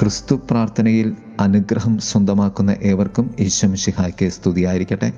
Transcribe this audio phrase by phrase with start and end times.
[0.00, 5.12] ക്രിസ്തു പ്രാർത്ഥനയിൽ അനുഗ്രഹം സ്വന്തമാക്കുന്ന ഏവർക്കും ഈശ്വമിഷിഹായ്ക്ക് സ്തുതിയായിരിക്കട്ടെ.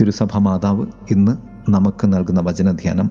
[0.00, 1.32] തിരുസഭ മാതാവ് ഇന്ന്
[1.70, 3.10] നമുക്ക് നൽകുന്ന വചനധ്യാനം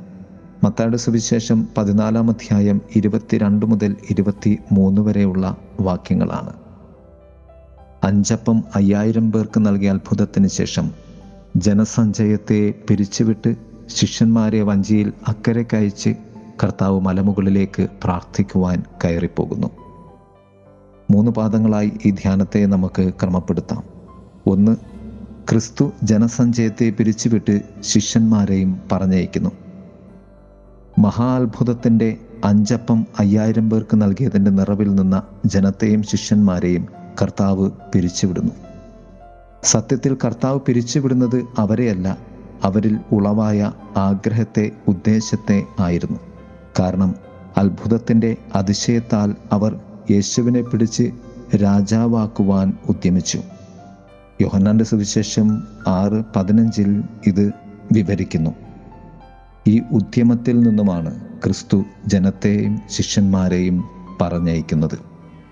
[0.63, 6.53] മത്തായുടെ സുവിശേഷം പതിനാലാം അധ്യായം ഇരുപത്തിരണ്ട് മുതൽ ഇരുപത്തി മൂന്ന് വരെയുള്ള വാക്യങ്ങളാണ്.
[8.03, 10.91] അഞ്ചപ്പം അയ്യായിരം പേർക്ക് നൽകിയ അത്ഭുതത്തിന് ശേഷം
[11.55, 13.55] ജനസഞ്ചയത്തെ പിരിച്ചുവിട്ട്
[13.87, 16.09] ശിഷ്യന്മാരെ വഞ്ചിയിൽ അക്കരയ്ക്കയച്ച്
[16.63, 19.78] കർത്താവ് മലമുകളിലേക്ക് പ്രാർത്ഥിക്കുവാൻ കയറിപ്പോകുന്നു.
[21.19, 23.83] മൂന്ന് പാദങ്ങളായി ഈ ധ്യാനത്തെ നമുക്ക് ക്രമപ്പെടുത്താം.
[24.47, 24.77] ഒന്ന്
[25.49, 29.49] ക്രിസ്തു ജനസഞ്ചയത്തെ പിരിച്ചുവിട്ട് ശിഷ്യന്മാരെയും പറഞ്ഞയക്കുന്നു.
[30.99, 36.87] മഹാത്ഭുതത്തിന്റെ അഞ്ചപ്പം അയ്യായിരം പേർക്ക് നൽകിയതിന്റെ നിറവിൽ നിന്ന ജനത്തെയും ശിഷ്യന്മാരെയും
[37.21, 38.51] കർത്താവ് പിരിച്ചുവിടുന്നു.
[39.63, 42.17] സത്യത്തിൽ കർത്താവ് പിരിച്ചുവിടുന്നത് അവരെയല്ല
[42.63, 46.19] അവരിൽ ഉളവായ ആഗ്രഹത്തെ ഉദ്ദേശത്തെ ആയിരുന്നു.
[46.79, 47.15] കാരണം
[47.57, 49.79] അത്ഭുതത്തിന്റെ അതിശയത്താൽ അവർ
[50.11, 51.11] യേശുവിനെ പിടിച്ച്
[51.55, 53.41] രാജാവാക്കുവാൻ ഉദ്യമിച്ചു.
[54.41, 57.51] യോഹന്നാന്റെ സുവിശേഷം ആറ് പതിനഞ്ചിൽ ഇത്
[57.91, 58.51] വിവരിക്കുന്നു.
[59.67, 63.83] ഈ ഉദ്യമത്തിൽ നിന്നുമാണ് ക്രിസ്തു ജനത്തെയും ശിഷ്യന്മാരെയും
[64.21, 64.99] പറഞ്ഞയക്കുന്നത്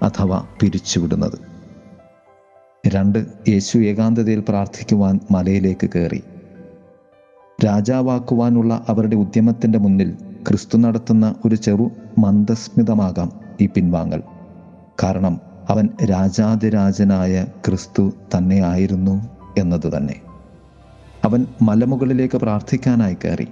[0.03, 1.39] അഥവാ പിരിച്ചുവിടുന്നത്.
[2.87, 6.23] രണ്ട് യേശു ഏകാന്തതയിൽ പ്രാർത്ഥിക്കുവാൻ മലയിലേക്ക് കയറി.
[7.65, 10.11] രാജാവാക്കുവാനുള്ള അവരുടെ ഉദ്യമത്തിന്റെ മുന്നിൽ
[10.47, 14.23] ക്രിസ്തു നടത്തുന്ന ഒരു ചെറു മന്ദസ്മിതമാകാം ഈ പിൻവാങ്ങൽ.
[15.03, 20.15] കാരണം അവൻ രാജാതിരാജനായ ക്രിസ്തു തന്നെ ആയിരുന്നു എന്നത് തന്നെ.
[21.25, 23.47] അവൻ മലമുകളിലേക്ക് പ്രാർത്ഥിക്കാനായി കയറി.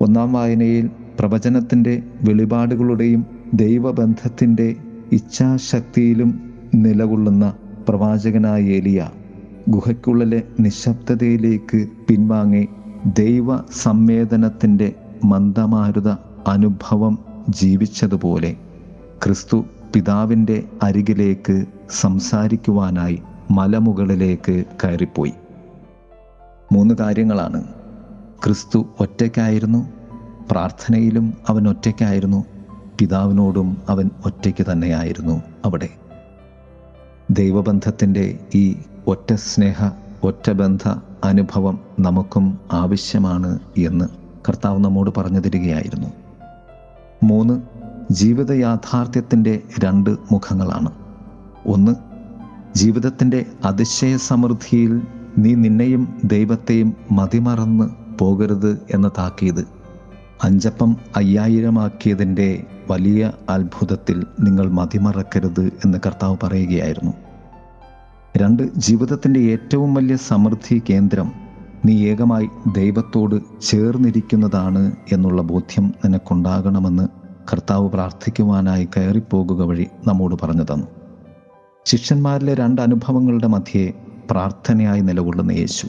[0.00, 0.90] ഒന്നാം വായനയിൽ
[1.20, 4.76] പ്രവചനത്തിന്റെ വെളിപാടുകളുടെയും ദൈവബന്ധത്തിന്റെ
[5.12, 7.54] ഇച്ഛാശക്തിയിലും നിലകൊള്ളുന്ന
[7.88, 9.10] പ്രവാചകനായ ഏലിയ
[9.68, 12.68] ഗുഹയ്ക്കുള്ളിലെ നിശബ്ദതയിലേക്ക് പിൻവാങ്ങി
[13.06, 16.08] ദൈവ സംവേദനത്തിന്റെ മന്ദമാരുത
[16.46, 17.18] അനുഭവം
[17.50, 18.56] ജീവിച്ചതുപോലെ
[19.24, 25.32] ക്രിസ്തു പിതാവിന്റെ അരികിലേക്ക് സംസാരിക്കുവാനായി മലമുകളിലേക്ക് കയറിപ്പോയി.
[26.72, 27.64] മൂന്ന് കാര്യങ്ങളാണ്.
[28.44, 29.92] ക്രിസ്തു ഒറ്റയ്ക്കായിരുന്നു
[30.50, 32.44] പ്രാർത്ഥനയിലും അവൻ ഒറ്റയ്ക്കായിരുന്നു
[32.98, 35.88] പിതാവിനോടും അവൻ ഒറ്റയ്ക്ക് തന്നെയായിരുന്നു അവിടെ.
[37.30, 39.90] ദൈവബന്ധത്തിന്റെ ഈ ഒറ്റ സ്നേഹ
[40.22, 40.88] ഒറ്റ ബന്ധ
[41.24, 44.04] അനുഭവം നമുക്കും ആവശ്യമാണ് എന്ന്
[44.48, 46.08] കർത്താവ് നമ്മോട് പറഞ്ഞു തരികയായിരുന്നു.
[47.22, 47.75] മൂന്ന്
[48.10, 50.90] ജീവിത യാഥാർത്ഥ്യത്തിന്റെ രണ്ട് മുഖങ്ങളാണ്.
[51.66, 51.94] ഒന്ന്
[52.78, 55.02] ജീവിതത്തിന്റെ അതിശയ സമൃദ്ധിയിൽ
[55.38, 59.68] നീ നിന്നെയും ദൈവത്തെയും മതിമറന്ന് പോകരുത് എന്ന താക്കീത്.
[60.44, 67.12] അഞ്ചപ്പം അയ്യായിരമാക്കിയതിന്റെ വലിയ അത്ഭുതത്തിൽ നിങ്ങൾ മതിമറക്കരുത് എന്ന് കർത്താവ് പറയുകയായിരുന്നു.
[68.36, 71.32] രണ്ട് ജീവിതത്തിന്റെ ഏറ്റവും വലിയ സമൃദ്ധി കേന്ദ്രം
[71.84, 80.86] നീ ഏകമായി ദൈവത്തോട് ചേർന്നിരിക്കുന്നതാണ് എന്നുള്ള ബോധ്യം നിനക്കുണ്ടാകണമെന്ന് കർത്താവ് പ്രാർത്ഥിക്കുവാനായി കയറിപ്പോകുക വഴി നമ്മോട് പറഞ്ഞു തന്നു.
[81.84, 83.92] ശിഷ്യന്മാരിലെ രണ്ട് അനുഭവങ്ങളുടെ മധ്യേ
[84.30, 85.86] പ്രാർത്ഥനയായി നിലകൊള്ളുന്ന യേശു.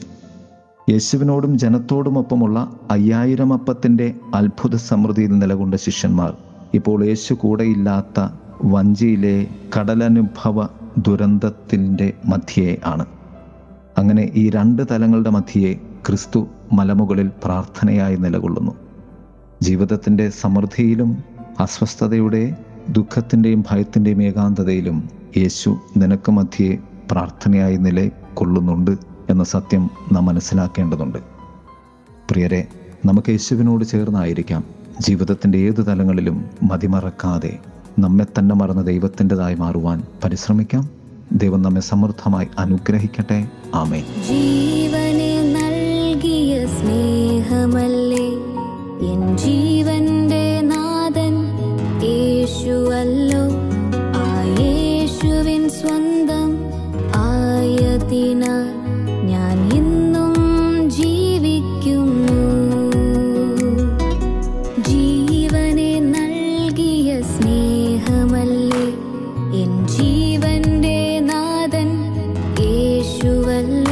[0.90, 6.36] യേശുവിനോടും ജനത്തോടുമൊപ്പമുള്ള അയ്യായിരം അപ്പത്തിന്റെ അത്ഭുത സമൃദ്ധിയിൽ നിലകൊണ്ട ശിഷ്യന്മാർ
[6.74, 8.28] ഇപ്പോൾ യേശു കൂടെയില്ലാത്ത
[8.64, 9.46] വഞ്ചിയിലെ
[9.78, 10.66] കടലനുഭവ
[10.98, 13.06] ദുരന്തത്തിന്റെ മധ്യേ ആണ്.
[13.98, 15.74] അങ്ങനെ ഈ രണ്ട് തലങ്ങളുടെ മധ്യേ
[16.06, 18.72] ക്രിസ്തു മലമുകളിൽ പ്രാർത്ഥനയായി നിലകൊള്ളുന്നു.
[19.62, 22.56] ജീവിതത്തിന്റെ സമൃദ്ധിയിലും അസ്വസ്ഥതയുടെ
[22.88, 26.78] ദുഃഖത്തിന്റെയും ഭയത്തിന്റെയും ഏകാന്തതയിലും യേശു നിനക്ക് മധ്യേ
[27.10, 28.90] പ്രാർത്ഥനയായി നില കൊള്ളുന്നുണ്ട്
[29.30, 31.18] എന്ന സത്യം നാം മനസ്സിലാക്കേണ്ടതുണ്ട്.
[32.30, 32.66] പ്രിയരെ
[33.06, 34.64] നമുക്ക് യേശുവിനോട് ചേർന്നായിരിക്കാം.
[35.00, 37.58] ജീവിതത്തിന്റെ ഏത് തലങ്ങളിലും മതിമറക്കാതെ
[37.98, 40.88] നമ്മെ തന്നെ മറന്ന ദൈവത്തിന്റെതായി മാറുവാൻ പരിശ്രമിക്കാം.
[41.32, 43.48] ദൈവം നമ്മെ സമൃദ്ധമായി അനുഗ്രഹിക്കട്ടെ.
[43.74, 44.04] ആമേ
[73.62, 73.87] 人。